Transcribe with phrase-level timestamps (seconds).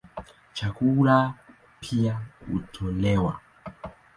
[0.53, 1.17] Chakula
[1.79, 3.39] pia hutolewa.